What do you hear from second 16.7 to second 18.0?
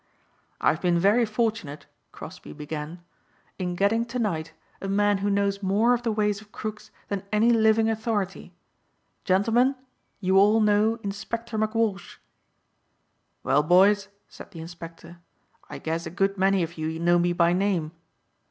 you know me by name."